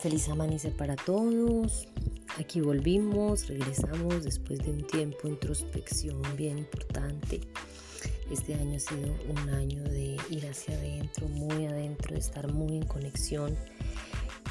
Feliz 0.00 0.28
amanecer 0.28 0.72
para 0.76 0.96
todos. 0.96 1.88
Aquí 2.38 2.60
volvimos, 2.60 3.48
regresamos 3.48 4.24
después 4.24 4.58
de 4.58 4.70
un 4.70 4.86
tiempo 4.86 5.18
de 5.24 5.30
introspección 5.30 6.20
bien 6.36 6.58
importante. 6.58 7.40
Este 8.30 8.54
año 8.54 8.76
ha 8.76 8.80
sido 8.80 9.14
un 9.28 9.48
año 9.50 9.82
de 9.84 10.16
ir 10.30 10.46
hacia 10.46 10.76
adentro, 10.76 11.28
muy 11.28 11.66
adentro, 11.66 12.14
de 12.14 12.20
estar 12.20 12.52
muy 12.52 12.76
en 12.76 12.84
conexión 12.84 13.56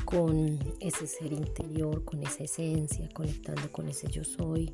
con 0.06 0.60
ese 0.80 1.08
ser 1.08 1.34
interior, 1.34 2.04
con 2.04 2.24
esa 2.24 2.46
esencia, 2.46 3.10
conectando 3.14 3.72
con 3.72 3.88
ese 3.90 4.08
yo 4.10 4.24
soy. 4.24 4.74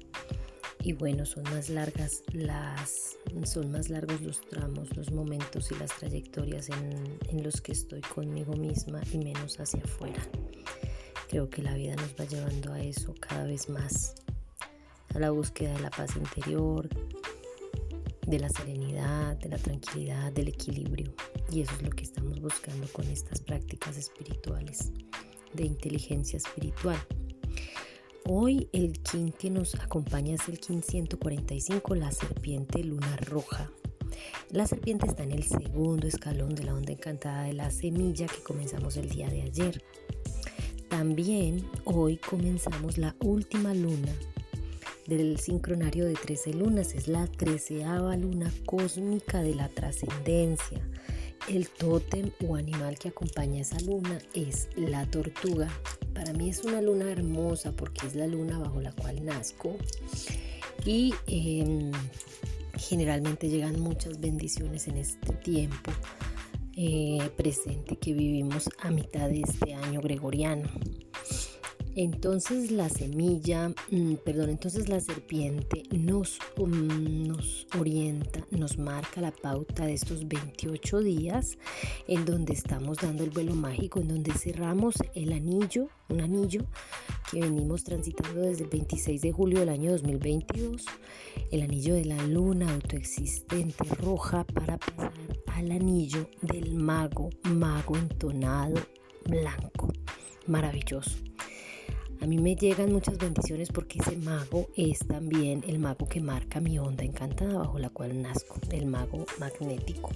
Y 0.82 0.94
bueno, 0.94 1.26
son 1.26 1.44
más 1.44 1.70
largas 1.70 2.24
las, 2.32 3.18
son 3.44 3.72
más 3.72 3.90
largos 3.90 4.22
los 4.22 4.40
tramos, 4.42 4.96
los 4.96 5.12
momentos 5.12 5.72
y 5.72 5.76
las 5.76 5.92
trayectorias 5.98 6.70
en, 6.70 7.18
en 7.30 7.44
los 7.44 7.60
que 7.60 7.74
estoy 7.74 8.02
conmigo 8.02 8.54
misma 8.54 9.02
y 9.12 9.18
menos 9.18 9.60
hacia 9.60 9.82
afuera. 9.84 10.22
Creo 11.30 11.48
que 11.48 11.62
la 11.62 11.76
vida 11.76 11.96
nos 11.96 12.16
va 12.20 12.26
llevando 12.26 12.74
a 12.74 12.82
eso 12.82 13.14
cada 13.20 13.44
vez 13.44 13.70
más, 13.70 14.16
a 15.14 15.20
la 15.20 15.30
búsqueda 15.30 15.74
de 15.74 15.80
la 15.80 15.92
paz 15.92 16.16
interior, 16.16 16.90
de 18.26 18.40
la 18.40 18.50
serenidad, 18.50 19.38
de 19.38 19.50
la 19.50 19.60
tranquilidad, 19.60 20.32
del 20.34 20.48
equilibrio. 20.48 21.14
Y 21.52 21.62
eso 21.62 21.72
es 21.76 21.84
lo 21.84 21.92
que 21.92 22.04
estamos 22.04 22.42
buscando 22.42 22.88
con 22.92 23.08
estas 23.10 23.42
prácticas 23.42 23.96
espirituales, 23.96 24.92
de 25.54 25.66
inteligencia 25.66 26.38
espiritual. 26.38 26.98
Hoy 28.26 28.68
el 28.74 29.00
kin 29.00 29.32
que 29.32 29.52
nos 29.52 29.76
acompaña 29.76 30.34
es 30.34 30.50
el 30.50 30.60
kin 30.60 30.82
145, 30.82 31.94
la 31.94 32.12
serpiente 32.12 32.84
luna 32.84 33.18
roja. 33.18 33.72
La 34.50 34.66
serpiente 34.66 35.06
está 35.06 35.22
en 35.22 35.32
el 35.32 35.44
segundo 35.44 36.08
escalón 36.08 36.56
de 36.56 36.64
la 36.64 36.74
onda 36.74 36.92
encantada 36.92 37.44
de 37.44 37.54
la 37.54 37.70
semilla 37.70 38.26
que 38.26 38.42
comenzamos 38.42 38.98
el 38.98 39.10
día 39.10 39.30
de 39.30 39.44
ayer. 39.44 39.84
También 40.90 41.70
hoy 41.86 42.18
comenzamos 42.18 42.98
la 42.98 43.16
última 43.20 43.76
luna 43.76 44.12
del 45.06 45.40
sincronario 45.40 46.06
de 46.06 46.16
13 46.16 46.56
lunas. 46.56 46.96
Es 46.96 47.08
la 47.08 47.28
treceava 47.28 48.18
luna 48.18 48.52
cósmica 48.66 49.42
de 49.44 49.54
la 49.54 49.70
trascendencia. 49.70 50.82
El 51.48 51.70
tótem 51.70 52.32
o 52.48 52.56
animal 52.56 52.98
que 52.98 53.10
acompaña 53.10 53.60
a 53.60 53.62
esa 53.62 53.80
luna 53.82 54.18
es 54.34 54.68
la 54.76 55.06
tortuga. 55.06 55.70
Para 56.16 56.34
mí 56.34 56.50
es 56.50 56.64
una 56.64 56.82
luna 56.82 57.10
hermosa 57.10 57.72
porque 57.72 58.08
es 58.08 58.16
la 58.16 58.26
luna 58.26 58.58
bajo 58.58 58.82
la 58.82 58.92
cual 58.92 59.24
nazco. 59.24 59.78
Y 60.86 61.14
em, 61.28 61.92
generalmente 62.78 63.48
llegan 63.48 63.80
muchas 63.80 64.20
bendiciones 64.20 64.88
en 64.88 64.98
este 64.98 65.34
tiempo 65.34 65.92
eh, 66.82 67.30
presente 67.36 67.98
que 67.98 68.14
vivimos 68.14 68.70
a 68.80 68.90
mitad 68.90 69.28
de 69.28 69.42
este 69.42 69.74
año 69.74 70.00
gregoriano. 70.00 70.70
Entonces 71.94 72.72
la 72.72 72.88
semilla, 72.88 73.74
mm, 73.92 74.14
perdón, 74.24 74.50
entonces 74.52 74.88
la 74.88 75.02
serpiente 75.02 75.84
nos, 75.92 76.40
um, 76.58 77.28
nos 77.28 77.68
orienta, 77.78 78.48
nos 78.52 78.78
marca 78.78 79.20
la 79.20 79.32
pauta 79.32 79.88
de 79.88 79.96
estos 79.96 80.26
28 80.26 81.00
días 81.00 81.58
en 82.08 82.24
donde 82.24 82.54
estamos 82.54 83.00
dando 83.00 83.26
el 83.26 83.32
vuelo 83.32 83.56
mágico, 83.56 84.00
en 84.00 84.08
donde 84.08 84.32
cerramos 84.32 84.96
el 85.16 85.34
anillo, 85.34 85.90
un 86.08 86.22
anillo 86.22 86.66
que 87.30 87.42
venimos 87.42 87.84
transitando 87.84 88.40
desde 88.40 88.64
el 88.64 88.70
26 88.70 89.22
de 89.22 89.34
julio 89.34 89.60
del 89.60 89.70
año 89.70 89.92
2022, 89.92 90.86
el 91.52 91.62
anillo 91.62 91.96
de 91.96 92.06
la 92.06 92.26
luna 92.26 92.74
autoexistente 92.74 93.84
roja 93.96 94.46
para 94.46 94.78
pasar 94.78 95.12
al 95.60 95.72
anillo 95.74 96.30
del 96.42 96.74
mago, 96.74 97.30
mago 97.44 97.98
entonado 97.98 98.76
blanco. 99.26 99.92
Maravilloso. 100.48 101.18
A 102.22 102.26
mí 102.26 102.38
me 102.38 102.56
llegan 102.56 102.92
muchas 102.92 103.18
bendiciones 103.18 103.70
porque 103.70 104.00
ese 104.00 104.16
mago 104.18 104.68
es 104.76 105.00
también 105.00 105.64
el 105.68 105.80
mago 105.80 106.08
que 106.08 106.22
marca 106.22 106.60
mi 106.60 106.80
onda 106.80 107.04
encantada 107.04 107.60
bajo 107.60 107.78
la 107.78 107.90
cual 107.90 108.22
nazco, 108.22 108.60
el 108.72 108.86
mago 108.86 109.26
magnético. 109.40 110.12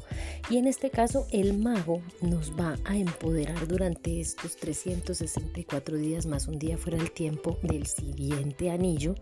Y 0.49 0.57
en 0.57 0.67
este 0.67 0.89
caso 0.89 1.27
el 1.31 1.57
mago 1.57 2.01
nos 2.21 2.53
va 2.57 2.77
a 2.85 2.97
empoderar 2.97 3.67
durante 3.67 4.21
estos 4.21 4.55
364 4.57 5.97
días 5.97 6.25
más 6.25 6.47
un 6.47 6.57
día 6.57 6.77
fuera 6.77 6.97
del 6.97 7.11
tiempo 7.11 7.57
del 7.63 7.85
siguiente 7.85 8.71
anillo 8.71 9.15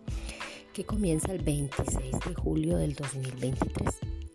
que 0.73 0.85
comienza 0.85 1.31
el 1.33 1.43
26 1.43 2.11
de 2.25 2.35
julio 2.35 2.77
del 2.77 2.93
2023. 2.95 4.30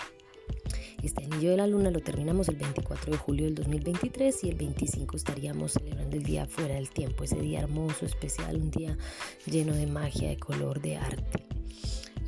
Este 1.02 1.24
anillo 1.24 1.50
de 1.50 1.56
la 1.56 1.66
luna 1.66 1.90
lo 1.90 2.00
terminamos 2.00 2.48
el 2.48 2.56
24 2.56 3.12
de 3.12 3.18
julio 3.18 3.44
del 3.46 3.54
2023 3.54 4.44
y 4.44 4.48
el 4.48 4.56
25 4.56 5.16
estaríamos 5.16 5.72
celebrando 5.72 6.16
el 6.16 6.22
día 6.22 6.46
fuera 6.46 6.74
del 6.74 6.90
tiempo, 6.90 7.24
ese 7.24 7.36
día 7.36 7.60
hermoso, 7.60 8.06
especial, 8.06 8.56
un 8.56 8.70
día 8.70 8.96
lleno 9.44 9.74
de 9.74 9.86
magia, 9.86 10.28
de 10.28 10.38
color, 10.38 10.80
de 10.80 10.96
arte. 10.96 11.44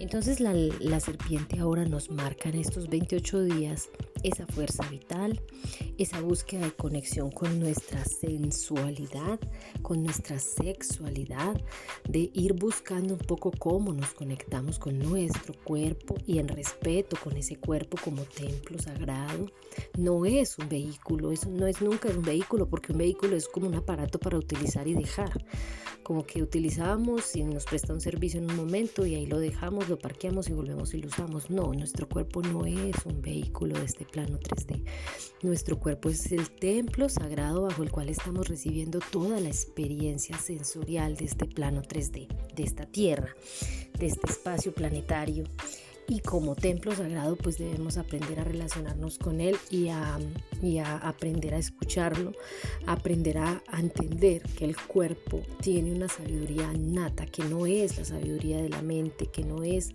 Entonces 0.00 0.38
la, 0.38 1.00
serpiente 1.00 1.58
ahora 1.58 1.84
nos 1.84 2.10
marca 2.10 2.48
en 2.48 2.56
estos 2.56 2.88
28 2.88 3.42
días 3.42 3.88
esa 4.22 4.46
fuerza 4.46 4.88
vital, 4.88 5.40
esa 5.96 6.20
búsqueda 6.20 6.66
de 6.66 6.72
conexión 6.72 7.30
con 7.30 7.58
nuestra 7.58 8.04
sensualidad, 8.04 9.40
con 9.82 10.04
nuestra 10.04 10.38
sexualidad, 10.38 11.60
de 12.08 12.30
ir 12.32 12.52
buscando 12.52 13.14
un 13.14 13.20
poco 13.20 13.50
cómo 13.50 13.92
nos 13.92 14.14
conectamos 14.14 14.78
con 14.78 14.98
nuestro 14.98 15.54
cuerpo 15.64 16.16
y 16.26 16.38
en 16.38 16.48
respeto 16.48 17.16
con 17.22 17.36
ese 17.36 17.56
cuerpo 17.56 17.96
como 18.02 18.22
templo 18.22 18.78
sagrado. 18.78 19.50
No 19.96 20.24
es 20.24 20.58
un 20.58 20.68
vehículo, 20.68 21.32
eso 21.32 21.48
no 21.50 21.66
es 21.66 21.80
nunca 21.80 22.08
un 22.08 22.22
vehículo, 22.22 22.68
porque 22.68 22.92
un 22.92 22.98
vehículo 22.98 23.36
es 23.36 23.48
como 23.48 23.66
un 23.66 23.74
aparato 23.74 24.18
para 24.20 24.38
utilizar 24.38 24.86
y 24.86 24.94
dejar 24.94 25.44
como 26.08 26.24
que 26.24 26.42
utilizamos 26.42 27.36
y 27.36 27.44
nos 27.44 27.66
presta 27.66 27.92
un 27.92 28.00
servicio 28.00 28.40
en 28.40 28.50
un 28.50 28.56
momento 28.56 29.04
y 29.04 29.14
ahí 29.14 29.26
lo 29.26 29.38
dejamos, 29.38 29.87
lo 29.88 29.98
parqueamos 29.98 30.48
y 30.48 30.52
volvemos 30.52 30.94
y 30.94 31.00
lo 31.00 31.08
usamos. 31.08 31.50
No, 31.50 31.72
nuestro 31.72 32.08
cuerpo 32.08 32.42
no 32.42 32.66
es 32.66 32.94
un 33.04 33.20
vehículo 33.20 33.78
de 33.78 33.84
este 33.84 34.04
plano 34.04 34.38
3D. 34.38 34.84
Nuestro 35.42 35.78
cuerpo 35.78 36.10
es 36.10 36.30
el 36.32 36.50
templo 36.50 37.08
sagrado 37.08 37.62
bajo 37.62 37.82
el 37.82 37.90
cual 37.90 38.08
estamos 38.08 38.48
recibiendo 38.48 39.00
toda 39.10 39.40
la 39.40 39.48
experiencia 39.48 40.36
sensorial 40.38 41.16
de 41.16 41.24
este 41.24 41.46
plano 41.46 41.82
3D, 41.82 42.28
de 42.54 42.62
esta 42.62 42.86
tierra, 42.86 43.34
de 43.98 44.06
este 44.06 44.30
espacio 44.30 44.72
planetario 44.72 45.44
y 46.08 46.20
como 46.20 46.56
templo 46.56 46.94
sagrado 46.94 47.36
pues 47.36 47.58
debemos 47.58 47.98
aprender 47.98 48.40
a 48.40 48.44
relacionarnos 48.44 49.18
con 49.18 49.40
él 49.40 49.56
y 49.70 49.88
a, 49.88 50.18
aprender 51.02 51.54
a 51.54 51.58
escucharlo, 51.58 52.32
aprender 52.86 53.38
a, 53.38 53.62
entender 53.78 54.42
que 54.42 54.64
el 54.64 54.76
cuerpo 54.76 55.42
tiene 55.60 55.92
una 55.92 56.08
sabiduría 56.08 56.72
nata, 56.72 57.26
que 57.26 57.44
no 57.44 57.66
es 57.66 57.98
la 57.98 58.04
sabiduría 58.06 58.62
de 58.62 58.70
la 58.70 58.80
mente, 58.80 59.26
que 59.26 59.44
no 59.44 59.62
es 59.62 59.90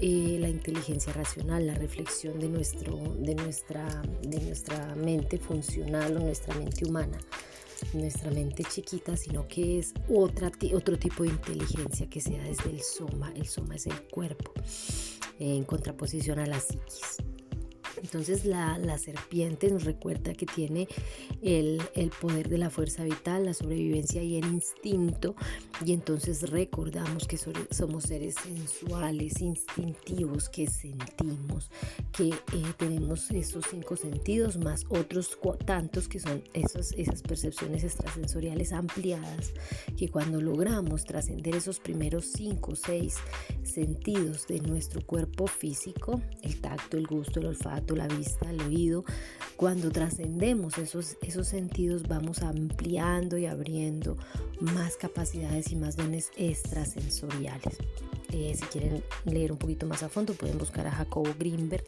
eh, 0.00 0.36
la 0.38 0.50
inteligencia 0.50 1.12
racional, 1.14 1.66
la 1.66 1.74
reflexión 1.74 2.38
de, 2.38 2.48
nuestro, 2.48 2.98
de, 3.18 3.34
nuestra, 3.34 4.02
de 4.22 4.40
nuestra 4.40 4.94
mente 4.96 5.38
funcional 5.38 6.16
o 6.18 6.20
nuestra 6.20 6.54
mente 6.54 6.86
humana 6.86 7.18
nuestra 7.92 8.32
mente 8.32 8.64
chiquita, 8.64 9.16
sino 9.16 9.46
que 9.46 9.78
es 9.78 9.94
otra, 10.08 10.50
otro 10.74 10.98
tipo 10.98 11.22
de 11.22 11.28
inteligencia 11.28 12.10
que 12.10 12.20
se 12.20 12.36
da 12.36 12.42
desde 12.42 12.70
el 12.70 12.82
soma. 12.82 13.32
El 13.36 13.46
soma 13.46 13.76
es 13.76 13.86
el 13.86 14.02
cuerpo 14.08 14.52
en 15.38 15.64
contraposición 15.64 16.38
a 16.38 16.46
la 16.46 16.60
psiquis. 16.60 17.16
Entonces 18.02 18.44
la, 18.44 18.98
serpiente 18.98 19.70
nos 19.70 19.84
recuerda 19.84 20.32
que 20.34 20.46
tiene 20.46 20.88
el, 21.42 21.80
poder 22.20 22.48
de 22.48 22.58
la 22.58 22.70
fuerza 22.70 23.04
vital, 23.04 23.44
la 23.44 23.54
sobrevivencia 23.54 24.22
y 24.22 24.36
el 24.36 24.46
instinto. 24.46 25.34
Y 25.84 25.92
entonces 25.92 26.50
recordamos 26.50 27.28
que 27.28 27.38
somos 27.38 28.04
seres 28.04 28.34
sensuales, 28.42 29.40
instintivos, 29.40 30.48
que 30.48 30.66
sentimos, 30.66 31.70
que 32.12 32.30
eh, 32.30 32.72
tenemos 32.76 33.30
esos 33.30 33.64
cinco 33.70 33.96
sentidos 33.96 34.56
más 34.56 34.84
otros 34.88 35.38
tantos 35.64 36.08
que 36.08 36.18
son 36.18 36.42
esos, 36.52 36.92
esas 36.92 37.22
percepciones 37.22 37.84
extrasensoriales 37.84 38.72
ampliadas, 38.72 39.52
que 39.96 40.08
cuando 40.08 40.40
logramos 40.40 41.04
trascender 41.04 41.54
esos 41.54 41.78
primeros 41.78 42.26
cinco 42.26 42.74
seis 42.74 43.14
sentidos 43.62 44.48
de 44.48 44.60
nuestro 44.60 45.04
cuerpo 45.06 45.46
físico, 45.46 46.20
el 46.42 46.60
tacto, 46.60 46.96
el 46.96 47.06
gusto, 47.06 47.38
el 47.38 47.46
olfato, 47.46 47.94
la 47.94 48.08
vista, 48.08 48.50
el 48.50 48.60
oído, 48.62 49.04
cuando 49.56 49.90
trascendemos 49.90 50.76
esos, 50.78 51.16
esos 51.22 51.46
sentidos 51.46 52.02
vamos 52.08 52.42
ampliando 52.42 53.38
y 53.38 53.46
abriendo 53.46 54.16
más 54.60 54.96
capacidades 54.96 55.67
y 55.72 55.76
más 55.76 55.96
dones 55.96 56.30
extrasensoriales. 56.36 57.76
Eh, 58.30 58.54
si 58.54 58.64
quieren 58.66 59.02
leer 59.24 59.52
un 59.52 59.58
poquito 59.58 59.86
más 59.86 60.02
a 60.02 60.10
fondo 60.10 60.34
pueden 60.34 60.58
buscar 60.58 60.86
a 60.86 60.90
Jacobo 60.90 61.34
Greenberg, 61.38 61.84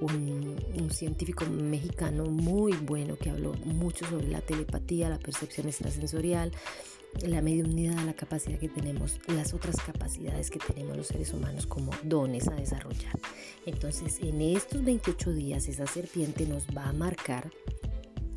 un, 0.00 0.56
un, 0.78 0.90
científico 0.90 1.44
mexicano 1.44 2.24
muy 2.26 2.72
bueno 2.72 3.16
que 3.16 3.30
habló 3.30 3.52
mucho 3.64 4.06
sobre 4.06 4.28
la 4.28 4.40
telepatía, 4.40 5.08
la 5.08 5.18
percepción 5.18 5.66
extrasensorial, 5.66 6.52
la 7.20 7.42
mediunidad, 7.42 8.02
la 8.04 8.14
capacidad 8.14 8.58
que 8.58 8.68
tenemos, 8.68 9.20
las 9.28 9.52
otras 9.54 9.76
capacidades 9.76 10.50
que 10.50 10.58
tenemos 10.58 10.96
los 10.96 11.08
seres 11.08 11.32
humanos 11.32 11.66
como 11.66 11.92
dones 12.02 12.48
a 12.48 12.54
desarrollar. 12.54 13.18
Entonces, 13.66 14.18
en 14.20 14.40
estos 14.40 14.84
28 14.84 15.32
días 15.32 15.68
esa 15.68 15.86
serpiente 15.86 16.46
nos 16.46 16.64
va 16.76 16.88
a 16.88 16.92
marcar 16.92 17.50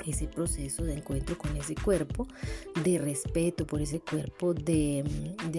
ese 0.05 0.27
proceso 0.27 0.83
de 0.83 0.93
encuentro 0.93 1.37
con 1.37 1.55
ese 1.57 1.75
cuerpo, 1.75 2.27
de 2.83 2.97
respeto 2.97 3.65
por 3.65 3.81
ese 3.81 3.99
cuerpo, 3.99 4.53
de, 4.53 5.03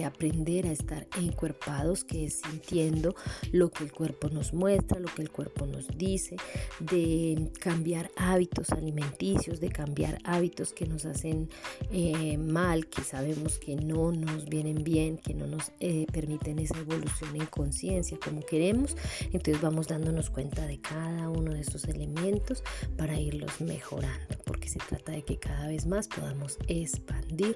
aprender 0.05 0.67
a 0.67 0.71
estar 0.71 1.07
encuerpados, 1.19 2.03
que 2.03 2.25
es 2.25 2.41
sintiendo 2.41 3.15
lo 3.51 3.71
que 3.71 3.83
el 3.83 3.91
cuerpo 3.91 4.29
nos 4.29 4.53
muestra, 4.53 4.99
lo 4.99 5.07
que 5.07 5.21
el 5.21 5.31
cuerpo 5.31 5.65
nos 5.65 5.87
dice, 5.97 6.37
de 6.79 7.51
cambiar 7.59 8.09
hábitos 8.15 8.69
alimenticios, 8.69 9.59
de 9.59 9.69
cambiar 9.69 10.19
hábitos 10.23 10.71
que 10.71 10.85
nos 10.85 11.05
hacen 11.05 11.49
eh, 11.91 12.37
mal, 12.37 12.87
que 12.87 13.03
sabemos 13.03 13.57
que 13.57 13.75
no 13.75 14.11
nos 14.11 14.45
vienen 14.45 14.83
bien, 14.83 15.17
que 15.17 15.33
no 15.33 15.47
nos 15.47 15.71
eh, 15.79 16.05
permiten 16.13 16.59
esa 16.59 16.77
evolución 16.77 17.35
en 17.35 17.47
conciencia 17.47 18.17
como 18.23 18.41
queremos. 18.45 18.95
Entonces 19.33 19.61
vamos 19.61 19.87
dándonos 19.87 20.29
cuenta 20.29 20.65
de 20.65 20.79
cada 20.79 21.29
uno 21.29 21.53
de 21.53 21.61
estos 21.61 21.85
elementos 21.85 22.63
para 22.95 23.19
irlos 23.19 23.59
mejorando 23.61 24.26
porque 24.45 24.69
se 24.69 24.79
trata 24.79 25.11
de 25.11 25.23
que 25.23 25.37
cada 25.37 25.67
vez 25.67 25.85
más 25.85 26.07
podamos 26.07 26.57
expandir 26.67 27.55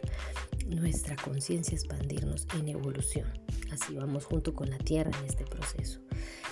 nuestra 0.67 1.15
conciencia, 1.15 1.75
expandirnos 1.75 2.47
en 2.57 2.69
evolución. 2.69 3.27
Así 3.71 3.95
vamos 3.95 4.25
junto 4.25 4.53
con 4.53 4.69
la 4.69 4.77
Tierra 4.77 5.11
en 5.19 5.25
este 5.25 5.45
proceso. 5.45 5.99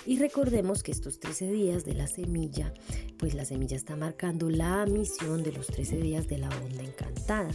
Y 0.06 0.18
recordemos 0.18 0.82
que 0.82 0.92
estos 0.92 1.20
13 1.20 1.50
días 1.50 1.84
de 1.84 1.94
la 1.94 2.06
semilla, 2.06 2.72
pues 3.18 3.34
la 3.34 3.44
semilla 3.44 3.76
está 3.76 3.96
marcando 3.96 4.48
la 4.48 4.86
misión 4.86 5.42
de 5.42 5.52
los 5.52 5.66
13 5.66 5.98
días 5.98 6.28
de 6.28 6.38
la 6.38 6.48
onda 6.48 6.82
encantada. 6.82 7.50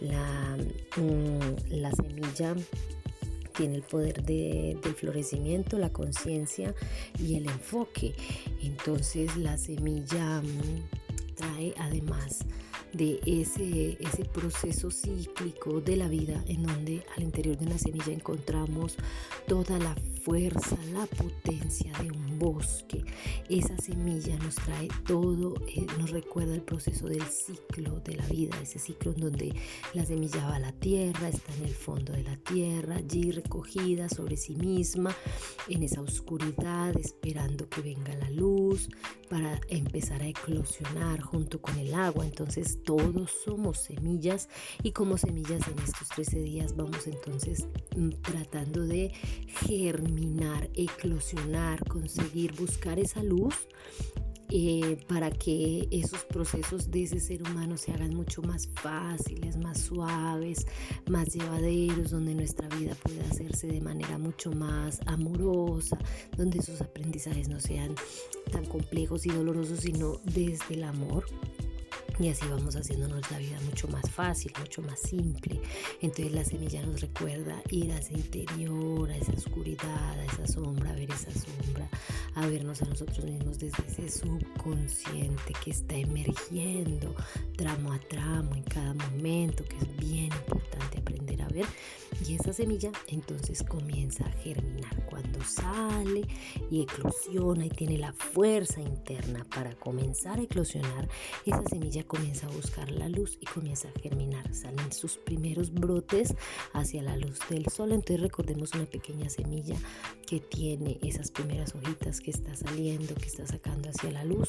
La, 0.00 0.56
mm, 0.96 1.70
la 1.70 1.90
semilla 1.92 2.54
tiene 3.56 3.74
el 3.74 3.82
poder 3.82 4.22
de, 4.22 4.78
del 4.82 4.94
florecimiento, 4.94 5.78
la 5.78 5.92
conciencia 5.92 6.74
y 7.18 7.34
el 7.34 7.46
enfoque. 7.46 8.14
Entonces 8.62 9.36
la 9.36 9.58
semilla 9.58 10.40
mm, 10.40 11.07
trae 11.38 11.72
además 11.78 12.44
de 12.92 13.20
ese, 13.26 13.96
ese 14.00 14.24
proceso 14.24 14.90
cíclico 14.90 15.80
de 15.80 15.96
la 15.96 16.08
vida 16.08 16.42
en 16.46 16.62
donde 16.62 17.04
al 17.16 17.22
interior 17.22 17.56
de 17.56 17.66
una 17.66 17.78
semilla 17.78 18.12
encontramos 18.12 18.96
toda 19.46 19.78
la 19.78 19.94
fuerza, 20.22 20.76
la 20.92 21.06
potencia 21.06 21.92
de 22.02 22.10
un 22.10 22.38
bosque. 22.38 23.04
Esa 23.48 23.76
semilla 23.78 24.36
nos 24.38 24.54
trae 24.56 24.88
todo, 25.06 25.54
eh, 25.68 25.86
nos 25.98 26.10
recuerda 26.10 26.54
el 26.54 26.62
proceso 26.62 27.06
del 27.06 27.22
ciclo 27.22 28.00
de 28.00 28.16
la 28.16 28.26
vida, 28.26 28.58
ese 28.62 28.78
ciclo 28.78 29.12
en 29.12 29.20
donde 29.20 29.54
la 29.94 30.04
semilla 30.04 30.46
va 30.46 30.56
a 30.56 30.60
la 30.60 30.72
tierra, 30.72 31.28
está 31.28 31.54
en 31.56 31.64
el 31.64 31.74
fondo 31.74 32.12
de 32.12 32.24
la 32.24 32.36
tierra, 32.36 32.96
allí 32.96 33.30
recogida 33.32 34.08
sobre 34.08 34.36
sí 34.36 34.54
misma, 34.54 35.14
en 35.68 35.82
esa 35.82 36.00
oscuridad, 36.00 36.96
esperando 36.98 37.68
que 37.68 37.82
venga 37.82 38.14
la 38.16 38.30
luz 38.30 38.88
para 39.28 39.60
empezar 39.68 40.22
a 40.22 40.26
eclosionar 40.26 41.20
junto 41.20 41.60
con 41.60 41.78
el 41.78 41.94
agua. 41.94 42.24
Entonces 42.24 42.82
todos 42.82 43.30
somos 43.44 43.78
semillas 43.78 44.48
y 44.82 44.92
como 44.92 45.18
semillas 45.18 45.66
en 45.68 45.78
estos 45.78 46.08
13 46.08 46.40
días 46.40 46.76
vamos 46.76 47.06
entonces 47.06 47.66
mm, 47.96 48.10
tratando 48.22 48.86
de 48.86 49.12
germinar, 49.66 50.68
eclosionar, 50.74 51.86
conseguir 51.88 52.54
buscar 52.54 52.98
esa 52.98 53.22
luz 53.22 53.68
eh, 54.50 54.96
para 55.06 55.30
que 55.30 55.88
esos 55.90 56.24
procesos 56.24 56.90
de 56.90 57.02
ese 57.02 57.20
ser 57.20 57.42
humano 57.42 57.76
se 57.76 57.92
hagan 57.92 58.14
mucho 58.14 58.40
más 58.42 58.66
fáciles, 58.66 59.56
más 59.58 59.80
suaves, 59.82 60.66
más 61.08 61.34
llevaderos, 61.34 62.10
donde 62.10 62.34
nuestra 62.34 62.68
vida 62.68 62.94
pueda 63.02 63.24
hacerse 63.30 63.66
de 63.66 63.80
manera 63.80 64.16
mucho 64.16 64.50
más 64.52 65.00
amorosa, 65.06 65.98
donde 66.36 66.60
esos 66.60 66.80
aprendizajes 66.80 67.48
no 67.48 67.60
sean 67.60 67.94
tan 68.50 68.64
complejos 68.64 69.26
y 69.26 69.30
dolorosos, 69.30 69.80
sino 69.80 70.14
desde 70.24 70.74
el 70.74 70.84
amor. 70.84 71.24
Y 72.20 72.28
así 72.28 72.44
vamos 72.48 72.74
haciéndonos 72.74 73.30
la 73.30 73.38
vida 73.38 73.60
mucho 73.64 73.86
más 73.88 74.10
fácil, 74.10 74.52
mucho 74.58 74.82
más 74.82 74.98
simple. 74.98 75.60
Entonces 76.00 76.32
la 76.32 76.44
semilla 76.44 76.84
nos 76.84 77.00
recuerda 77.00 77.62
ir 77.70 77.92
a 77.92 77.98
ese 77.98 78.14
interior, 78.14 79.08
a 79.10 79.16
esa 79.16 79.32
oscuridad, 79.32 80.18
a 80.18 80.24
esa 80.24 80.46
sombra, 80.48 80.90
a 80.90 80.94
ver 80.94 81.10
esa 81.10 81.30
sombra, 81.30 81.88
a 82.34 82.46
vernos 82.46 82.82
a 82.82 82.86
nosotros 82.86 83.24
mismos 83.24 83.58
desde 83.60 83.84
ese 83.86 84.10
subconsciente 84.10 85.52
que 85.64 85.70
está 85.70 85.94
emergiendo 85.94 87.14
tramo 87.56 87.92
a 87.92 87.98
tramo 87.98 88.54
en 88.54 88.62
cada 88.64 88.94
momento, 88.94 89.64
que 89.64 89.76
es 89.76 89.96
bien 89.96 90.24
importante 90.32 90.98
aprender 90.98 91.42
a 91.42 91.48
ver. 91.48 91.66
Y 92.26 92.34
esa 92.34 92.52
semilla 92.52 92.90
entonces 93.06 93.62
comienza 93.62 94.24
a 94.26 94.32
germinar. 94.32 94.88
Cuando 95.06 95.42
sale 95.44 96.26
y 96.70 96.82
eclosiona 96.82 97.66
y 97.66 97.70
tiene 97.70 97.98
la 97.98 98.12
fuerza 98.12 98.80
interna 98.80 99.44
para 99.54 99.74
comenzar 99.74 100.38
a 100.38 100.42
eclosionar, 100.42 101.08
esa 101.46 101.62
semilla 101.68 102.04
comienza 102.08 102.46
a 102.46 102.50
buscar 102.50 102.90
la 102.90 103.08
luz 103.08 103.38
y 103.40 103.46
comienza 103.46 103.88
a 103.88 104.00
germinar. 104.00 104.52
Salen 104.52 104.90
sus 104.90 105.18
primeros 105.18 105.72
brotes 105.72 106.34
hacia 106.72 107.02
la 107.02 107.16
luz 107.16 107.38
del 107.48 107.66
sol. 107.66 107.92
Entonces 107.92 108.20
recordemos 108.20 108.74
una 108.74 108.86
pequeña 108.86 109.30
semilla 109.30 109.76
que 110.26 110.40
tiene 110.40 110.98
esas 111.02 111.30
primeras 111.30 111.74
hojitas 111.74 112.20
que 112.20 112.30
está 112.30 112.56
saliendo, 112.56 113.14
que 113.14 113.26
está 113.26 113.46
sacando 113.46 113.90
hacia 113.90 114.10
la 114.10 114.24
luz. 114.24 114.48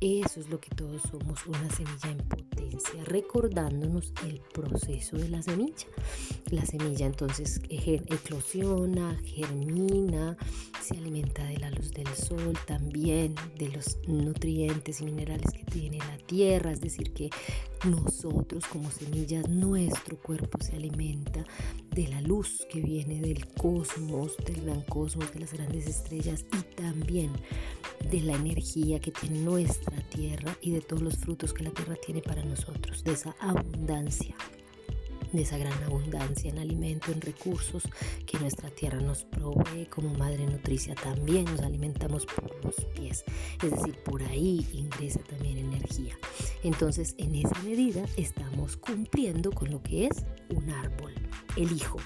Eso 0.00 0.40
es 0.40 0.48
lo 0.48 0.60
que 0.60 0.70
todos 0.74 1.02
somos, 1.10 1.46
una 1.46 1.68
semilla 1.70 2.10
en 2.10 2.18
potencia, 2.28 3.04
recordándonos 3.04 4.12
el 4.26 4.40
proceso 4.52 5.16
de 5.16 5.28
la 5.28 5.42
semilla. 5.42 5.86
La 6.50 6.64
semilla 6.64 7.06
entonces 7.06 7.60
eclosiona, 7.68 9.18
germina, 9.24 10.36
se 10.82 10.96
alimenta 10.96 11.44
de 11.44 11.58
la 11.58 11.70
luz 11.70 11.92
del 11.92 12.08
sol, 12.08 12.58
también 12.66 13.34
de 13.58 13.68
los 13.68 13.98
nutrientes 14.06 15.00
y 15.00 15.04
minerales 15.04 15.52
que 15.52 15.64
tiene 15.64 15.98
la 15.98 16.16
tierra, 16.26 16.72
es 16.72 16.80
que 16.98 17.30
nosotros 17.84 18.64
como 18.66 18.90
semillas, 18.90 19.48
nuestro 19.48 20.16
cuerpo 20.18 20.58
se 20.62 20.76
alimenta 20.76 21.44
de 21.90 22.08
la 22.08 22.20
luz 22.20 22.66
que 22.70 22.80
viene 22.80 23.20
del 23.20 23.46
cosmos, 23.54 24.36
del 24.44 24.62
gran 24.62 24.82
cosmos, 24.82 25.32
de 25.32 25.40
las 25.40 25.52
grandes 25.52 25.86
estrellas 25.86 26.44
y 26.52 26.74
también 26.74 27.32
de 28.10 28.20
la 28.20 28.34
energía 28.34 29.00
que 29.00 29.10
tiene 29.10 29.40
nuestra 29.40 29.96
tierra 30.08 30.56
y 30.60 30.72
de 30.72 30.80
todos 30.80 31.02
los 31.02 31.16
frutos 31.16 31.52
que 31.52 31.64
la 31.64 31.70
tierra 31.70 31.96
tiene 32.04 32.22
para 32.22 32.44
nosotros, 32.44 33.04
de 33.04 33.12
esa 33.12 33.34
abundancia 33.40 34.34
de 35.32 35.42
esa 35.42 35.58
gran 35.58 35.82
abundancia 35.84 36.50
en 36.50 36.58
alimento, 36.58 37.12
en 37.12 37.20
recursos 37.20 37.84
que 38.26 38.38
nuestra 38.38 38.70
tierra 38.70 39.00
nos 39.00 39.24
provee 39.24 39.86
como 39.86 40.12
madre 40.14 40.46
nutricia. 40.46 40.94
También 40.94 41.44
nos 41.44 41.60
alimentamos 41.60 42.26
por 42.26 42.64
los 42.64 42.74
pies, 42.86 43.24
es 43.62 43.70
decir, 43.70 43.96
por 44.04 44.22
ahí 44.22 44.66
ingresa 44.72 45.20
también 45.20 45.58
energía. 45.58 46.18
Entonces, 46.62 47.14
en 47.18 47.34
esa 47.34 47.58
medida 47.62 48.04
estamos 48.16 48.76
cumpliendo 48.76 49.50
con 49.50 49.70
lo 49.70 49.82
que 49.82 50.06
es 50.06 50.24
un 50.54 50.70
árbol, 50.70 51.14
el 51.56 51.72
hijo. 51.72 51.98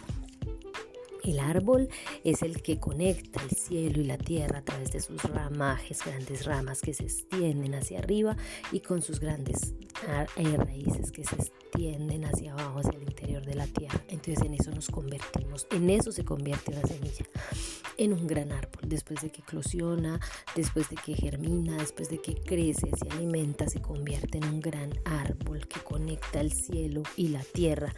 El 1.25 1.38
árbol 1.40 1.88
es 2.23 2.42
el 2.42 2.61
que 2.61 2.78
conecta 2.78 3.42
el 3.42 3.56
cielo 3.56 4.00
y 4.00 4.04
la 4.04 4.18
tierra 4.18 4.58
a 4.58 4.64
través 4.64 4.92
de 4.92 5.00
sus 5.00 5.23
ramajes, 5.23 6.04
grandes 6.04 6.44
ramas 6.44 6.82
que 6.82 6.92
se 6.92 7.04
extienden 7.04 7.75
hacia 7.75 7.99
arriba 7.99 8.37
y 8.73 8.80
con 8.80 9.00
sus 9.00 9.20
grandes 9.20 9.75
raíces 10.06 11.11
que 11.12 11.25
se 11.25 11.37
extienden 11.37 12.25
hacia 12.25 12.52
abajo, 12.52 12.80
hacia 12.80 12.99
el 12.99 13.02
interior 13.02 13.44
de 13.44 13.54
la 13.54 13.66
tierra. 13.66 14.00
Entonces 14.08 14.44
en 14.44 14.54
eso 14.54 14.70
nos 14.70 14.88
convertimos, 14.88 15.66
en 15.70 15.90
eso 15.90 16.12
se 16.12 16.25
convierte 16.25 16.73
la 16.73 16.82
semilla, 16.82 17.25
en 17.96 18.12
un 18.12 18.26
gran 18.26 18.52
árbol. 18.52 18.82
Después 18.87 19.23
de 19.23 19.30
que 19.30 19.42
eclosiona, 19.42 20.20
después 20.54 20.88
de 20.90 20.96
que 20.96 21.14
germina, 21.14 21.76
después 21.76 22.08
de 22.11 22.18
que 22.18 22.34
crece, 22.34 22.90
se 22.96 23.08
alimenta, 23.11 23.68
se 23.68 23.80
convierte 23.80 24.38
en 24.38 24.44
un 24.44 24.61
gran 24.61 24.92
árbol 25.04 25.66
que 25.66 25.80
conecta 25.80 26.40
el 26.40 26.52
cielo 26.52 27.02
y 27.16 27.28
la 27.28 27.42
tierra, 27.42 27.94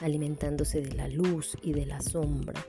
alimentándose 0.00 0.80
de 0.80 0.92
la 0.94 1.08
luz 1.08 1.56
y 1.62 1.72
de 1.72 1.86
la 1.86 2.00
sombra. 2.00 2.64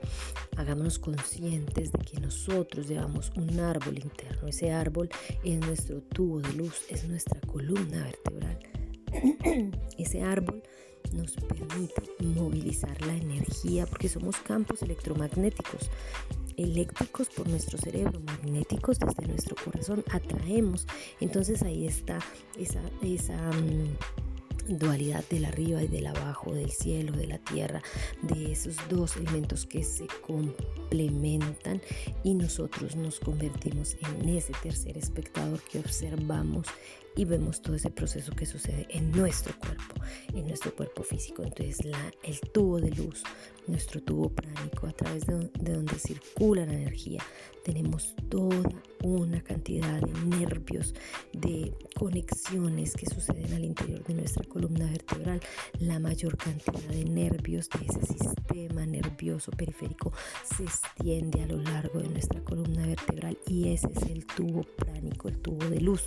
Hagámonos 0.57 0.99
conscientes 0.99 1.91
de 1.91 1.99
que 1.99 2.19
nosotros 2.19 2.87
llevamos 2.87 3.31
un 3.35 3.59
árbol 3.59 3.97
interno. 3.97 4.47
Ese 4.47 4.71
árbol 4.71 5.09
es 5.43 5.59
nuestro 5.59 6.01
tubo 6.01 6.39
de 6.39 6.53
luz, 6.53 6.83
es 6.89 7.07
nuestra 7.07 7.39
columna 7.41 8.03
vertebral. 8.03 8.59
Ese 9.97 10.21
árbol 10.21 10.63
nos 11.13 11.33
permite 11.33 12.03
movilizar 12.19 12.99
la 13.05 13.15
energía 13.15 13.85
porque 13.85 14.07
somos 14.07 14.37
campos 14.37 14.81
electromagnéticos 14.81 15.89
eléctricos 16.57 17.29
por 17.29 17.47
nuestro 17.47 17.77
cerebro, 17.77 18.19
magnéticos 18.21 18.99
desde 18.99 19.27
nuestro 19.27 19.55
corazón, 19.63 20.03
atraemos. 20.11 20.87
Entonces 21.19 21.63
ahí 21.63 21.87
está 21.87 22.19
esa, 22.57 22.81
mm, 23.51 24.77
dualidad 24.77 25.23
del 25.29 25.45
arriba 25.45 25.83
y 25.83 25.87
del 25.87 26.07
abajo, 26.07 26.53
del 26.53 26.71
cielo, 26.71 27.13
de 27.13 27.27
la 27.27 27.39
tierra, 27.39 27.81
de 28.21 28.51
esos 28.51 28.77
dos 28.89 29.17
elementos 29.17 29.65
que 29.65 29.83
se 29.83 30.07
complementan 30.91 31.81
y 32.23 32.33
nosotros 32.33 32.95
nos 32.97 33.19
convertimos 33.19 33.95
en 34.01 34.29
ese 34.29 34.51
tercer 34.61 34.97
espectador 34.97 35.61
que 35.61 35.79
observamos 35.79 36.67
y 37.15 37.25
vemos 37.25 37.61
todo 37.61 37.75
ese 37.75 37.89
proceso 37.89 38.33
que 38.33 38.45
sucede 38.45 38.87
en 38.89 39.11
nuestro 39.11 39.57
cuerpo, 39.59 39.95
en 40.33 40.47
nuestro 40.47 40.73
cuerpo 40.75 41.03
físico. 41.03 41.43
Entonces 41.43 41.83
la, 41.85 42.11
el 42.23 42.39
tubo 42.39 42.79
de 42.79 42.91
luz, 42.91 43.23
nuestro 43.67 44.01
tubo 44.01 44.29
pránico, 44.29 44.87
a 44.87 44.93
través 44.93 45.25
de, 45.25 45.49
de 45.59 45.73
donde 45.73 45.95
circula 45.95 46.65
la 46.65 46.73
energía, 46.73 47.21
tenemos 47.63 48.15
toda 48.29 48.71
una 49.03 49.41
cantidad 49.41 50.01
de 50.01 50.37
nervios, 50.37 50.93
de 51.33 51.73
conexiones 51.95 52.93
que 52.93 53.05
suceden 53.05 53.53
al 53.53 53.63
interior 53.63 54.03
de 54.03 54.13
nuestra 54.13 54.43
columna 54.45 54.89
vertebral. 54.89 55.41
La 55.79 55.99
mayor 55.99 56.37
cantidad 56.37 56.89
de 56.89 57.05
nervios 57.05 57.69
de 57.69 57.85
ese 57.85 58.13
sistema 58.13 58.85
nervioso 58.85 59.51
periférico 59.51 60.11
se 60.43 60.65
extiende 60.83 61.43
a 61.43 61.47
lo 61.47 61.57
largo 61.57 61.99
de 61.99 62.09
nuestra 62.09 62.41
columna 62.41 62.85
vertebral 62.85 63.37
y 63.47 63.73
ese 63.73 63.87
es 63.95 64.03
el 64.09 64.25
tubo 64.25 64.63
pránico, 64.63 65.27
el 65.27 65.37
tubo 65.37 65.69
de 65.69 65.79
luz. 65.79 66.03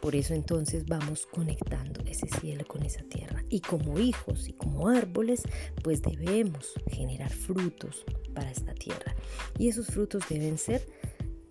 Por 0.00 0.14
eso 0.14 0.34
entonces 0.34 0.86
vamos 0.86 1.26
conectando 1.26 2.02
ese 2.06 2.28
cielo 2.40 2.64
con 2.66 2.84
esa 2.84 3.02
tierra. 3.02 3.44
Y 3.48 3.60
como 3.60 3.98
hijos 3.98 4.48
y 4.48 4.52
como 4.52 4.88
árboles, 4.88 5.42
pues 5.82 6.02
debemos 6.02 6.72
generar 6.88 7.30
frutos 7.30 8.04
para 8.32 8.50
esta 8.50 8.74
tierra. 8.74 9.16
Y 9.58 9.68
esos 9.68 9.86
frutos 9.88 10.22
deben 10.28 10.56
ser 10.56 10.86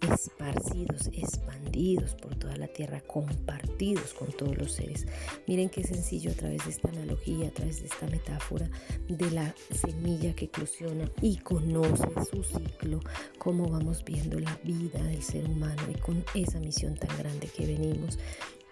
esparcidos, 0.01 1.07
expandidos 1.13 2.15
por 2.15 2.35
toda 2.35 2.55
la 2.57 2.67
tierra, 2.67 3.01
compartidos 3.01 4.13
con 4.13 4.31
todos 4.31 4.57
los 4.57 4.71
seres. 4.71 5.05
Miren 5.47 5.69
qué 5.69 5.83
sencillo 5.83 6.31
a 6.31 6.35
través 6.35 6.65
de 6.65 6.71
esta 6.71 6.89
analogía, 6.89 7.47
a 7.47 7.51
través 7.51 7.81
de 7.81 7.87
esta 7.87 8.07
metáfora 8.07 8.69
de 9.07 9.31
la 9.31 9.55
semilla 9.71 10.33
que 10.33 10.45
eclosiona 10.45 11.09
y 11.21 11.37
conoce 11.37 12.07
su 12.29 12.43
ciclo, 12.43 12.99
cómo 13.37 13.69
vamos 13.69 14.03
viendo 14.03 14.39
la 14.39 14.57
vida 14.63 15.01
del 15.03 15.23
ser 15.23 15.45
humano 15.45 15.81
y 15.89 15.99
con 15.99 16.23
esa 16.33 16.59
misión 16.59 16.95
tan 16.95 17.15
grande 17.17 17.47
que 17.47 17.65
venimos 17.65 18.17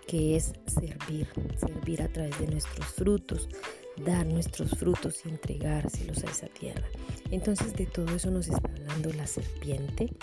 que 0.08 0.36
es 0.36 0.54
servir, 0.68 1.28
servir 1.58 2.02
a 2.02 2.08
través 2.08 2.38
de 2.40 2.48
nuestros 2.48 2.86
frutos, 2.88 3.50
dar 3.98 4.26
nuestros 4.26 4.72
frutos 4.72 5.26
y 5.26 5.30
entregárselos 5.30 6.24
a 6.24 6.30
esa 6.30 6.48
tierra. 6.48 6.88
Entonces 7.32 7.74
de 7.74 7.86
todo 7.86 8.16
eso 8.16 8.30
nos 8.30 8.48
está 8.48 8.70
hablando 8.70 9.12
la 9.14 9.28
serpiente, 9.28 10.14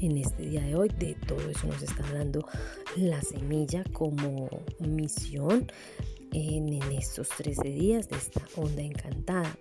en 0.00 0.18
este 0.18 0.44
día 0.44 0.62
de 0.62 0.74
hoy. 0.74 0.88
De 0.98 1.14
todo 1.26 1.48
eso 1.48 1.66
nos 1.66 1.82
está 1.82 2.06
hablando 2.06 2.46
la 2.96 3.20
semilla 3.22 3.84
como 3.92 4.48
misión 4.78 5.70
en, 6.32 6.82
estos 6.92 7.28
13 7.28 7.62
días 7.70 8.08
de 8.08 8.16
esta 8.16 8.42
onda 8.56 8.82
encantada. 8.82 9.58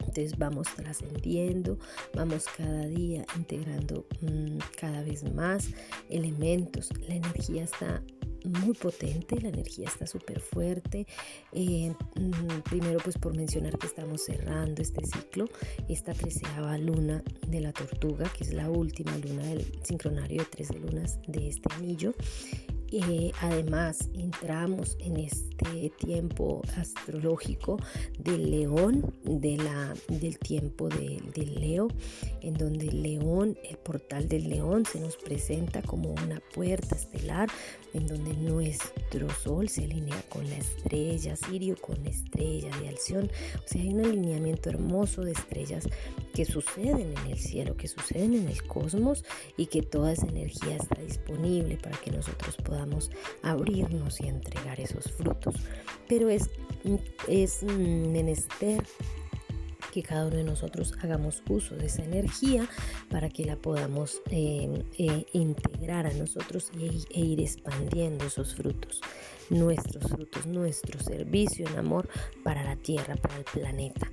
Entonces 0.00 0.38
vamos 0.38 0.68
trascendiendo, 0.74 1.78
vamos 2.14 2.46
cada 2.56 2.86
día 2.86 3.24
integrando 3.36 4.06
mm, 4.20 4.58
cada 4.80 5.02
vez 5.02 5.24
más 5.34 5.68
elementos. 6.08 6.90
La 7.08 7.16
energía 7.16 7.64
está 7.64 8.02
muy 8.46 8.74
potente, 8.74 9.40
la 9.40 9.48
energía 9.48 9.88
está 9.88 10.06
súper 10.06 10.40
fuerte. 10.40 11.06
Eh, 11.52 11.92
mm, 12.14 12.60
primero 12.68 12.98
pues 13.02 13.18
por 13.18 13.36
mencionar 13.36 13.78
que 13.78 13.86
estamos 13.86 14.24
cerrando 14.24 14.82
este 14.82 15.04
ciclo, 15.04 15.46
esta 15.88 16.12
treceava 16.12 16.78
luna 16.78 17.22
de 17.46 17.60
la 17.60 17.72
tortuga, 17.72 18.30
que 18.36 18.44
es 18.44 18.52
la 18.52 18.70
última 18.70 19.16
luna 19.18 19.44
del 19.44 19.66
sincronario 19.84 20.42
de 20.42 20.48
13 20.48 20.78
lunas 20.78 21.18
de 21.26 21.48
este 21.48 21.72
anillo. 21.74 22.14
Eh, 22.98 23.30
además, 23.42 24.08
entramos 24.14 24.96
en 25.00 25.18
este 25.18 25.90
tiempo 25.98 26.62
astrológico 26.78 27.78
del 28.18 28.50
león, 28.50 29.14
de 29.22 29.58
la, 29.58 29.92
del 30.08 30.38
tiempo 30.38 30.88
del 30.88 31.60
Leo, 31.60 31.88
en 32.40 32.54
donde 32.54 32.88
el 32.88 33.02
león, 33.02 33.58
el 33.68 33.76
portal 33.76 34.30
del 34.30 34.48
león, 34.48 34.86
se 34.86 34.98
nos 34.98 35.18
presenta 35.18 35.82
como 35.82 36.14
una 36.24 36.40
puerta 36.54 36.96
estelar, 36.96 37.50
en 37.92 38.06
donde 38.06 38.32
nuestro 38.34 39.28
sol 39.42 39.68
se 39.68 39.84
alinea 39.84 40.22
con 40.30 40.48
la 40.48 40.56
estrella 40.56 41.36
Sirio, 41.36 41.76
con 41.78 42.02
la 42.02 42.08
estrella 42.08 42.74
de 42.78 42.88
Alción. 42.88 43.30
O 43.62 43.68
sea, 43.68 43.82
hay 43.82 43.88
un 43.88 44.06
alineamiento 44.06 44.70
hermoso 44.70 45.22
de 45.22 45.32
estrellas 45.32 45.86
que 46.32 46.46
suceden 46.46 47.12
en 47.14 47.30
el 47.30 47.38
cielo, 47.38 47.76
que 47.76 47.88
suceden 47.88 48.34
en 48.34 48.48
el 48.48 48.62
cosmos 48.62 49.24
y 49.58 49.66
que 49.66 49.82
toda 49.82 50.12
esa 50.12 50.26
energía 50.26 50.76
está 50.76 51.00
disponible 51.02 51.76
para 51.76 51.98
que 51.98 52.10
nosotros 52.10 52.56
podamos 52.56 52.85
abrirnos 53.42 54.20
y 54.20 54.26
entregar 54.26 54.80
esos 54.80 55.10
frutos. 55.12 55.54
Pero 56.08 56.28
es, 56.28 56.50
es 57.28 57.62
menester 57.62 58.84
que 59.96 60.02
cada 60.02 60.26
uno 60.26 60.36
de 60.36 60.44
nosotros 60.44 60.92
hagamos 61.00 61.42
uso 61.48 61.74
de 61.74 61.86
esa 61.86 62.04
energía 62.04 62.68
para 63.08 63.30
que 63.30 63.46
la 63.46 63.56
podamos 63.56 64.20
eh, 64.30 64.84
eh, 64.98 65.24
integrar 65.32 66.06
a 66.06 66.12
nosotros 66.12 66.70
e, 66.78 67.18
ir 67.18 67.40
expandiendo 67.40 68.26
esos 68.26 68.54
frutos, 68.54 69.00
nuestros 69.48 70.10
frutos, 70.10 70.44
nuestro 70.44 71.00
servicio 71.00 71.66
en 71.66 71.78
amor 71.78 72.10
para 72.44 72.62
la 72.62 72.76
tierra, 72.76 73.16
para 73.16 73.38
el 73.38 73.44
planeta 73.44 74.10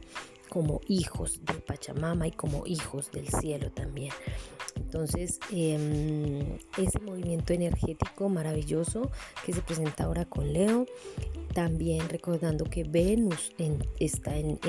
como 0.53 0.81
hijos 0.87 1.41
de 1.41 1.55
Pachamama 1.55 2.27
y 2.27 2.31
como 2.31 2.67
hijos 2.67 3.11
del 3.11 3.27
cielo 3.27 3.71
también. 3.71 4.13
Entonces, 4.75 5.39
em, 5.51 6.59
ese 6.77 6.99
movimiento 7.01 7.53
energético 7.53 8.29
maravilloso 8.29 9.09
que 9.43 9.51
se 9.51 9.63
presenta 9.63 10.03
ahora 10.03 10.25
con 10.25 10.53
Leo, 10.53 10.85
también 11.53 12.09
recordando 12.09 12.65
que 12.65 12.83
Venus 12.83 13.53
está 13.99 14.35
en, 14.37 14.59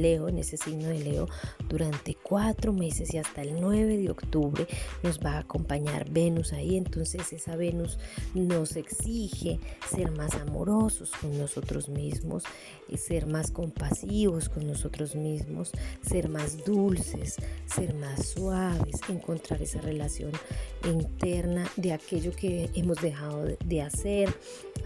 Leo, 0.00 0.28
en 0.28 0.38
ese 0.38 0.56
signo 0.56 0.88
de 0.88 1.00
Leo, 1.00 1.28
durante 1.68 2.14
cuatro 2.14 2.72
meses 2.72 3.12
y 3.14 3.18
hasta 3.18 3.42
el 3.42 3.60
9 3.60 3.96
de 3.96 4.10
octubre 4.10 4.66
nos 5.02 5.18
va 5.18 5.32
a 5.32 5.38
acompañar 5.40 6.10
Venus 6.10 6.52
ahí. 6.52 6.76
Entonces 6.76 7.32
esa 7.32 7.56
Venus 7.56 7.98
nos 8.34 8.76
exige 8.76 9.58
ser 9.88 10.10
más 10.12 10.34
amorosos 10.34 11.10
con 11.20 11.38
nosotros 11.38 11.88
mismos, 11.88 12.44
y 12.90 12.96
ser 12.96 13.26
más 13.26 13.50
compasivos 13.50 14.48
con 14.48 14.66
nosotros 14.66 15.14
mismos, 15.14 15.70
ser 16.02 16.28
más 16.28 16.64
dulces, 16.64 17.36
ser 17.66 17.94
más 17.94 18.30
suaves, 18.30 18.96
encontrar 19.08 19.62
esa 19.62 19.80
relación 19.80 20.32
interna 20.84 21.70
de 21.76 21.92
aquello 21.92 22.32
que 22.32 22.68
hemos 22.74 23.00
dejado 23.00 23.44
de 23.64 23.82
hacer, 23.82 24.34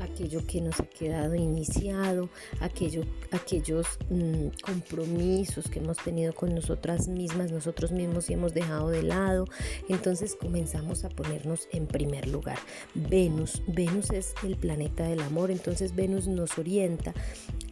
aquello 0.01 0.47
que 0.47 0.61
nos 0.61 0.79
ha 0.81 0.87
quedado 0.87 1.24
iniciado, 1.33 2.29
aquello, 2.61 3.05
aquellos 3.31 3.87
mm, 4.11 4.49
compromisos 4.63 5.69
que 5.69 5.79
hemos 5.79 5.97
tenido 5.99 6.35
con 6.35 6.55
nosotras 6.55 7.09
mismas, 7.09 7.51
nosotros 7.51 7.93
mismos 7.93 8.29
y 8.31 8.35
hemos 8.35 8.55
dejado 8.55 8.91
de 8.91 9.03
lado. 9.03 9.47
Entonces 9.89 10.37
comenzamos 10.39 11.05
a 11.05 11.09
ponernos 11.09 11.69
en 11.73 11.87
primer 11.87 12.29
lugar. 12.29 12.59
Venus, 12.95 13.63
Venus 13.67 14.11
es 14.11 14.35
el 14.43 14.57
planeta 14.57 15.05
del 15.05 15.21
amor, 15.21 15.51
entonces 15.51 15.95
Venus 15.95 16.27
nos 16.27 16.59
orienta 16.59 17.15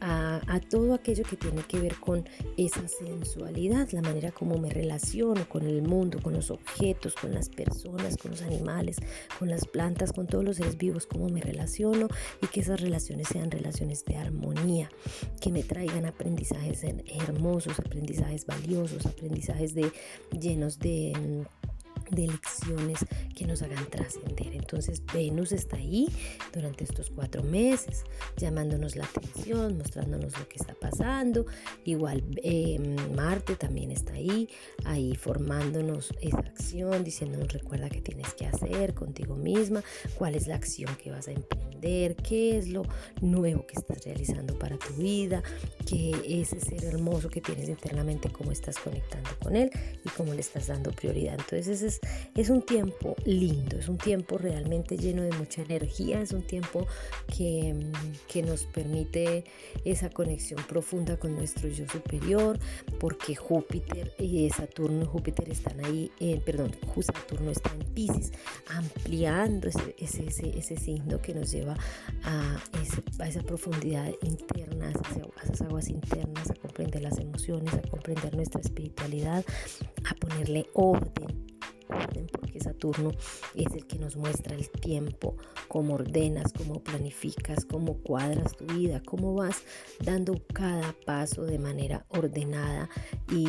a, 0.01 0.41
a 0.47 0.61
todo 0.61 0.95
aquello 0.95 1.25
que 1.25 1.37
tiene 1.37 1.63
que 1.63 1.79
ver 1.79 1.97
con 1.97 2.25
esa 2.57 2.87
sensualidad, 2.89 3.89
la 3.93 4.03
manera 4.03 4.33
como 4.33 4.59
me 4.59 4.71
relaciono 4.71 5.49
con 5.49 5.67
el 5.67 5.83
mundo, 5.83 6.19
con 6.23 6.33
los 6.33 6.51
objetos, 6.51 7.15
con 7.15 7.33
las 7.33 7.49
personas, 7.49 8.17
con 8.17 8.33
los 8.33 8.43
animales, 8.43 8.97
con 9.39 9.49
las 9.49 9.67
plantas, 9.67 10.13
con 10.13 10.27
todos 10.27 10.45
los 10.45 10.57
seres 10.57 10.77
vivos, 10.77 11.07
cómo 11.07 11.29
me 11.29 11.41
relaciono 11.41 12.09
y 12.41 12.47
que 12.47 12.61
esas 12.61 12.81
relaciones 12.81 13.29
sean 13.29 13.42
relaciones 13.51 14.05
de 14.05 14.17
armonía, 14.17 14.91
que 15.41 15.51
me 15.51 15.63
traigan 15.63 16.07
aprendizajes 16.07 16.85
hermosos, 16.85 17.79
aprendizajes 17.79 18.47
valiosos, 18.47 19.07
aprendizajes 19.07 19.75
de, 19.75 19.91
llenos 20.39 20.79
de 20.79 21.47
de 22.13 22.29
lecciones 22.29 22.99
que 23.35 23.47
nos 23.47 23.63
hagan 23.63 23.89
trascender. 23.91 24.55
Entonces 24.55 25.03
Venus 25.13 25.53
está 25.53 25.77
ahí 25.77 26.09
durante 26.53 26.85
estos 26.85 27.11
cuatro 27.11 27.43
meses, 27.43 28.05
llamándonos 28.37 28.97
la 28.97 29.05
atención, 29.05 29.79
mostrándonos 29.79 30.39
lo 30.39 30.49
que 30.49 30.59
está 30.59 30.75
pasando. 30.75 31.47
Igual 31.85 32.23
em, 32.43 32.97
Marte 33.15 33.57
también 33.57 33.91
está 33.91 34.13
ahí, 34.13 34.49
ahí 34.85 35.15
formándonos 35.17 36.13
esa 36.21 36.39
acción, 36.39 37.03
diciéndonos 37.05 37.53
recuerda 37.53 37.89
que 37.89 38.01
tienes 38.01 38.35
que 38.35 38.47
hacer 38.47 38.95
contigo 38.95 39.35
misma, 39.35 39.83
cuál 40.17 40.35
es 40.35 40.47
la 40.47 40.57
acción 40.57 40.95
que 40.97 41.11
vas 41.11 41.29
a 41.29 41.33
emprender, 41.33 42.17
qué 42.17 42.59
es 42.59 42.69
lo 42.69 42.83
nuevo 43.21 43.67
que 43.67 43.75
estás 43.79 44.05
realizando 44.05 44.59
para 44.59 44.77
tu 44.79 44.93
vida, 44.95 45.43
qué 45.87 46.11
es 46.27 46.53
ese 46.53 46.61
ser 46.61 46.85
hermoso 46.85 47.29
que 47.29 47.41
tienes 47.41 47.69
internamente, 47.69 48.31
cómo 48.31 48.53
estás 48.53 48.79
conectando 48.79 49.31
con 49.43 49.57
él 49.57 49.71
y 50.05 50.09
cómo 50.11 50.35
le 50.35 50.41
estás 50.41 50.67
dando 50.67 50.93
prioridad. 50.93 51.35
Entonces 51.35 51.69
ese 51.69 51.87
es 51.87 52.01
es 52.35 52.49
un 52.49 52.63
tiempo 52.63 53.15
lindo, 53.25 53.77
es 53.79 53.89
un 53.89 53.99
tiempo 53.99 54.39
realmente 54.39 54.97
lleno 54.97 55.23
de 55.23 55.33
mucha 55.33 55.63
energía, 55.63 56.21
es 56.21 56.33
un 56.33 56.43
tiempo 56.43 56.87
que, 57.27 57.75
que 58.27 58.43
nos 58.43 58.65
permite 58.65 59.45
esa 59.85 60.09
conexión 60.09 60.63
profunda 60.67 61.19
con 61.19 61.35
nuestro 61.35 61.69
yo 61.69 61.87
superior, 61.89 62.59
porque 62.99 63.35
Júpiter 63.35 64.15
y 64.19 64.49
Saturno, 64.51 65.05
Júpiter 65.05 65.51
están 65.51 65.85
ahí, 65.85 66.11
eh, 66.21 66.41
perdón, 66.45 66.75
Saturno 67.03 67.51
está 67.51 67.71
en 67.73 67.85
Pisces, 67.93 68.33
ampliando 68.69 69.69
ese, 69.69 69.95
ese, 69.99 70.59
ese, 70.59 70.77
signo 70.77 71.21
que 71.21 71.35
nos 71.35 71.51
lleva 71.51 71.77
a 72.23 73.27
esa 73.27 73.43
profundidad 73.43 74.11
interna, 74.23 74.89
a 74.89 75.43
esas 75.43 75.63
aguas 75.63 75.89
internas, 75.89 76.51
a 76.51 76.55
comprender 76.55 77.03
las 77.03 77.19
emociones, 77.19 77.75
a 77.75 77.83
comprender 77.83 78.35
nuestra 78.35 78.61
espiritualidad, 78.61 79.45
a 80.09 80.15
ponerle 80.15 80.67
orden 80.75 81.52
porque 82.33 82.61
Saturno 82.61 83.11
es 83.55 83.73
el 83.75 83.87
que 83.87 83.99
nos 83.99 84.17
muestra 84.17 84.55
el 84.55 84.69
tiempo, 84.71 85.37
cómo 85.69 85.95
ordenas, 85.95 86.53
cómo 86.53 86.83
planificas, 86.83 87.65
cómo 87.65 87.99
cuadras 87.99 88.57
tu 88.57 88.67
vida, 88.67 89.03
cómo 89.05 89.35
vas 89.35 89.63
dando 90.05 90.35
cada 90.53 90.95
paso 91.07 91.45
de 91.45 91.59
manera 91.59 92.07
ordenada 92.09 92.89
y, 93.31 93.47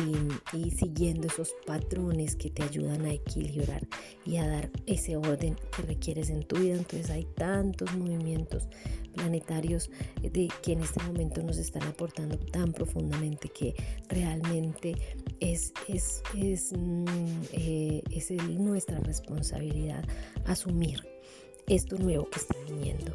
y 0.56 0.70
siguiendo 0.70 1.26
esos 1.26 1.54
patrones 1.66 2.36
que 2.36 2.50
te 2.50 2.62
ayudan 2.62 3.04
a 3.04 3.12
equilibrar 3.12 3.86
y 4.24 4.36
a 4.36 4.46
dar 4.46 4.70
ese 4.86 5.16
orden 5.16 5.56
que 5.74 5.82
requieres 5.82 6.30
en 6.30 6.44
tu 6.44 6.56
vida. 6.56 6.74
Entonces 6.74 7.10
hay 7.10 7.24
tantos 7.24 7.94
movimientos 7.94 8.68
planetarios 9.14 9.90
de 10.20 10.48
que 10.62 10.72
en 10.72 10.82
este 10.82 11.02
momento 11.02 11.42
nos 11.42 11.58
están 11.58 11.82
aportando 11.84 12.38
tan 12.38 12.72
profundamente 12.72 13.48
que 13.48 13.74
realmente 14.08 14.94
es, 15.40 15.72
es, 15.88 16.22
es, 16.36 16.72
mm, 16.76 17.42
eh, 17.52 18.02
es 18.10 18.30
nuestra 18.58 18.98
responsabilidad 19.00 20.04
asumir 20.46 21.02
esto 21.66 21.96
nuevo 21.96 22.28
que 22.28 22.38
está 22.38 22.54
viniendo. 22.68 23.12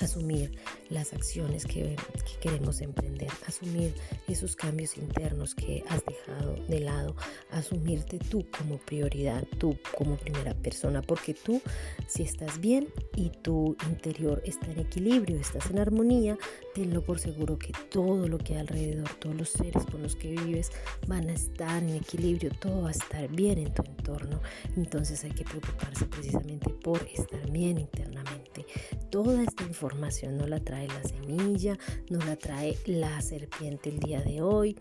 Asumir 0.00 0.52
las 0.94 1.12
acciones 1.12 1.66
que, 1.66 1.96
queremos 2.40 2.80
emprender, 2.80 3.30
asumir 3.46 3.92
esos 4.28 4.54
cambios 4.54 4.96
internos 4.96 5.54
que 5.54 5.82
has 5.88 6.04
dejado 6.04 6.54
de 6.68 6.80
lado, 6.80 7.16
asumirte 7.50 8.18
tú 8.18 8.46
como 8.56 8.78
prioridad, 8.78 9.44
tú 9.58 9.76
como 9.96 10.16
primera 10.16 10.54
persona, 10.54 11.02
porque 11.02 11.34
tú 11.34 11.60
si 12.06 12.22
estás 12.22 12.60
bien 12.60 12.88
y 13.16 13.30
tu 13.30 13.76
interior 13.88 14.40
está 14.44 14.70
en 14.70 14.80
equilibrio, 14.80 15.40
estás 15.40 15.70
en 15.70 15.78
armonía, 15.78 16.38
tenlo 16.74 17.02
por 17.02 17.18
seguro 17.18 17.58
que 17.58 17.72
todo 17.90 18.28
lo 18.28 18.38
que 18.38 18.54
hay 18.54 18.60
alrededor, 18.60 19.08
todos 19.18 19.34
los 19.34 19.48
seres 19.48 19.84
con 19.90 20.02
los 20.02 20.14
que 20.14 20.30
vives 20.30 20.70
van 21.08 21.28
a 21.28 21.34
estar 21.34 21.82
en 21.82 21.96
equilibrio, 21.96 22.50
todo 22.60 22.82
va 22.82 22.88
a 22.88 22.92
estar 22.92 23.28
bien 23.28 23.58
en 23.58 23.74
tu 23.74 23.82
entorno. 23.82 24.40
Entonces 24.76 25.24
hay 25.24 25.32
que 25.32 25.44
preocuparse 25.44 26.06
precisamente 26.06 26.70
por 26.70 27.02
estar 27.12 27.50
bien 27.50 27.78
internamente. 27.78 28.66
Toda 29.10 29.42
esta 29.42 29.64
información 29.64 30.36
no 30.36 30.46
la 30.46 30.60
trae 30.60 30.83
la 30.88 31.02
semilla, 31.04 31.78
no 32.10 32.18
la 32.18 32.36
trae 32.36 32.76
la 32.86 33.20
serpiente 33.20 33.90
el 33.90 33.98
día 34.00 34.20
de 34.20 34.42
hoy. 34.42 34.76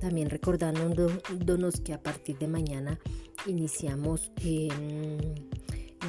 También 0.00 0.30
recordándonos 0.30 1.80
que 1.80 1.92
a 1.92 2.02
partir 2.02 2.38
de 2.38 2.48
mañana 2.48 2.98
iniciamos... 3.46 4.30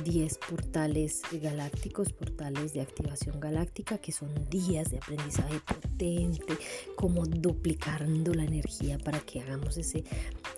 10 0.03 0.37
portales 0.49 1.21
galácticos, 1.31 2.11
portales 2.11 2.73
de 2.73 2.81
activación 2.81 3.39
galáctica, 3.39 3.97
que 3.97 4.11
son 4.11 4.29
días 4.49 4.91
de 4.91 4.97
aprendizaje 4.97 5.59
potente, 5.59 6.57
como 6.95 7.25
duplicando 7.25 8.33
la 8.33 8.43
energía 8.43 8.97
para 8.97 9.19
que 9.19 9.41
hagamos 9.41 9.77
ese, 9.77 10.03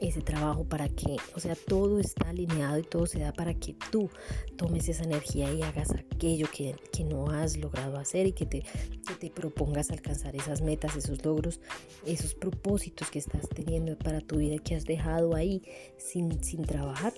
ese 0.02 0.22
trabajo, 0.22 0.64
para 0.64 0.90
que, 0.90 1.18
o 1.36 1.40
sea, 1.40 1.56
todo 1.56 2.00
está 2.00 2.30
alineado 2.30 2.80
y 2.80 2.84
todo 2.84 3.06
se 3.06 3.20
da 3.20 3.34
para 3.34 3.54
que 3.54 3.76
tú 3.92 4.10
tomes 4.56 4.90
esa 4.90 5.04
energía 5.04 5.52
y 5.54 5.62
hagas 5.62 5.92
aquello 5.92 6.48
que, 6.52 6.76
que 6.92 7.04
no 7.04 7.30
has 7.30 7.58
logrado 7.58 7.98
hacer 7.98 8.28
y 8.28 8.34
que 8.34 8.46
te, 8.46 8.64
que 9.08 9.16
te 9.20 9.30
propongas 9.30 9.92
alcanzar 9.92 10.36
esas 10.36 10.62
metas, 10.62 10.96
esos 10.96 11.24
logros, 11.26 11.60
esos 12.06 12.34
propósitos 12.36 13.10
que 13.10 13.20
estás 13.20 13.48
teniendo 13.50 13.98
para 13.98 14.22
tu 14.22 14.38
vida 14.38 14.58
que 14.60 14.76
has 14.76 14.86
dejado 14.86 15.36
ahí 15.36 15.62
sin, 15.98 16.44
sin 16.44 16.64
trabajar 16.64 17.14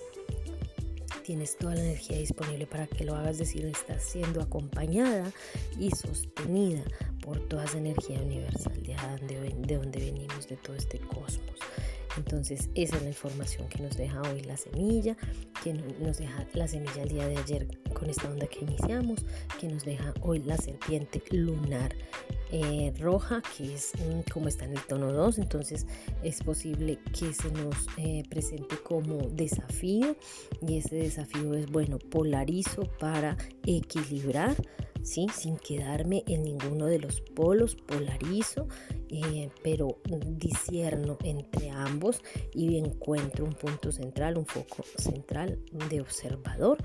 tienes 1.30 1.56
toda 1.56 1.76
la 1.76 1.82
energía 1.82 2.18
disponible 2.18 2.66
para 2.66 2.88
que 2.88 3.04
lo 3.04 3.14
hagas, 3.14 3.38
decir, 3.38 3.64
estás 3.66 4.02
siendo 4.02 4.42
acompañada 4.42 5.30
y 5.78 5.90
sostenida 5.90 6.82
por 7.22 7.38
toda 7.48 7.66
esa 7.66 7.78
energía 7.78 8.20
universal 8.20 8.82
de, 8.82 8.96
de 9.56 9.76
donde 9.76 10.00
venimos, 10.00 10.48
de 10.48 10.56
todo 10.56 10.74
este 10.74 10.98
cosmos. 10.98 11.58
Entonces, 12.16 12.68
esa 12.74 12.96
es 12.96 13.02
la 13.02 13.08
información 13.08 13.68
que 13.68 13.82
nos 13.82 13.96
deja 13.96 14.20
hoy 14.22 14.40
la 14.42 14.56
semilla, 14.56 15.16
que 15.62 15.74
nos 15.74 16.18
deja 16.18 16.46
la 16.54 16.66
semilla 16.66 17.02
el 17.02 17.08
día 17.08 17.26
de 17.26 17.36
ayer 17.36 17.78
con 17.92 18.10
esta 18.10 18.28
onda 18.28 18.46
que 18.46 18.60
iniciamos, 18.60 19.24
que 19.60 19.68
nos 19.68 19.84
deja 19.84 20.12
hoy 20.22 20.40
la 20.40 20.56
serpiente 20.56 21.22
lunar 21.30 21.94
eh, 22.52 22.92
roja, 22.98 23.42
que 23.56 23.74
es 23.74 23.92
mm, 23.94 24.30
como 24.32 24.48
está 24.48 24.64
en 24.64 24.72
el 24.72 24.84
tono 24.86 25.12
2, 25.12 25.38
entonces 25.38 25.86
es 26.24 26.42
posible 26.42 26.98
que 27.16 27.32
se 27.32 27.50
nos 27.52 27.76
eh, 27.96 28.24
presente 28.28 28.76
como 28.76 29.18
desafío 29.30 30.16
y 30.66 30.78
ese 30.78 30.96
desafío 30.96 31.54
es, 31.54 31.70
bueno, 31.70 31.98
polarizo 31.98 32.82
para 32.98 33.36
equilibrar, 33.66 34.56
¿sí? 35.02 35.26
sin 35.34 35.56
quedarme 35.56 36.24
en 36.26 36.42
ninguno 36.42 36.86
de 36.86 36.98
los 36.98 37.20
polos, 37.20 37.74
polarizo 37.74 38.68
eh, 39.08 39.50
pero 39.62 39.98
disierno 40.26 41.18
entre 41.24 41.70
ambos 41.70 42.22
y 42.54 42.78
encuentro 42.78 43.44
un 43.44 43.54
punto 43.54 43.92
central, 43.92 44.38
un 44.38 44.46
foco 44.46 44.84
central 44.96 45.58
de 45.88 46.00
observador 46.00 46.78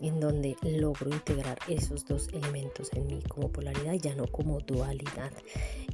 en 0.00 0.20
donde 0.20 0.56
logro 0.62 1.10
integrar 1.10 1.58
esos 1.68 2.04
dos 2.06 2.28
elementos 2.28 2.90
en 2.94 3.06
mí 3.06 3.22
como 3.28 3.50
polaridad, 3.50 3.94
ya 3.94 4.14
no 4.14 4.26
como 4.26 4.60
dualidad. 4.60 5.32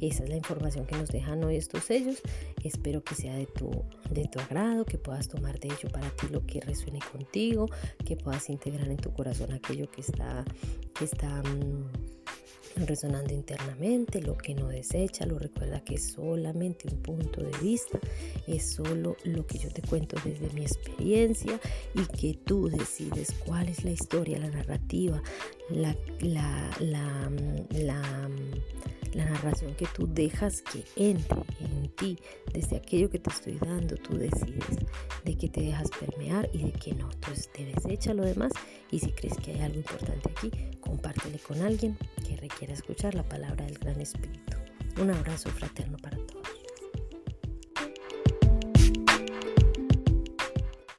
Esa 0.01 0.25
es 0.25 0.29
la 0.29 0.37
información 0.37 0.87
que 0.87 0.97
nos 0.97 1.09
dejan 1.09 1.43
hoy 1.45 1.57
estos 1.57 1.85
sellos. 1.85 2.21
Espero 2.63 3.03
que 3.03 3.15
sea 3.15 3.35
de 3.37 3.47
tu, 3.47 3.71
de 4.11 4.27
tu 4.29 4.41
agrado, 4.41 4.85
que 4.85 4.99
puedas 4.99 5.29
tomar 5.29 5.59
de 5.59 5.69
ello 5.69 5.89
para 5.93 6.11
ti 6.11 6.27
lo 6.31 6.45
que 6.47 6.61
resuene 6.61 7.01
contigo, 7.13 7.69
que 8.05 8.17
puedas 8.17 8.49
integrar 8.51 8.89
en 8.89 8.97
tu 8.97 9.13
corazón 9.13 9.53
aquello 9.53 9.91
que 9.91 10.01
está, 10.01 10.45
que 10.95 11.05
está 11.05 11.43
mm, 11.43 12.15
resonando 12.77 13.33
internamente, 13.33 14.21
lo 14.21 14.37
que 14.37 14.55
no 14.55 14.69
desecha, 14.69 15.27
lo 15.27 15.39
recuerda 15.39 15.81
que 15.81 15.95
es 15.95 16.13
solamente 16.13 16.89
un 16.89 17.01
punto 17.03 17.43
de 17.43 17.57
vista, 17.59 17.99
es 18.47 18.73
solo 18.73 19.17
lo 19.25 19.47
que 19.47 19.59
yo 19.59 19.71
te 19.71 19.83
cuento 19.83 20.17
desde 20.25 20.51
mi 20.55 20.63
experiencia 20.63 21.61
y 21.95 22.05
que 22.17 22.35
tú 22.35 22.69
decides 22.69 23.33
cuál 23.47 23.69
es 23.69 23.85
la 23.85 23.91
historia, 23.91 24.39
la 24.39 24.51
narrativa, 24.51 25.23
la, 25.71 25.97
la, 26.21 26.71
la, 26.81 27.31
la 27.71 28.29
la 29.15 29.25
narración 29.25 29.75
que 29.75 29.87
tú 29.87 30.07
dejas 30.07 30.63
que 30.63 30.85
entre 30.97 31.43
en 31.61 31.89
ti, 31.91 32.19
desde 32.53 32.77
aquello 32.77 33.11
que 33.11 33.19
te 33.19 33.31
estoy 33.31 33.59
dando, 33.59 33.97
tú 33.97 34.17
decides 34.17 34.79
de 35.25 35.37
que 35.37 35.49
te 35.49 35.63
dejas 35.63 35.89
permear 35.99 36.49
y 36.53 36.65
de 36.65 36.73
que 36.73 36.95
no. 36.95 37.11
Entonces 37.11 37.51
te 37.53 37.65
desecha 37.65 38.15
lo 38.15 38.25
demás 38.25 38.53
y 38.91 38.99
si 38.99 39.13
crees 39.13 39.37
que 39.39 39.53
hay 39.53 39.61
algo 39.61 39.79
importante 39.79 40.31
aquí, 40.31 40.51
compártele 40.81 41.39
con 41.39 41.63
alguien 41.63 41.97
que 42.27 42.37
requiera 42.37 42.75
escuchar 42.75 43.15
la 43.15 43.23
palabra 43.23 43.65
del 43.65 43.79
Gran 43.79 44.01
Espíritu. 44.01 44.57
Un 45.01 45.11
abrazo 45.11 45.51
fraterno 45.51 45.97
para 45.99 46.17
ti. 46.19 46.35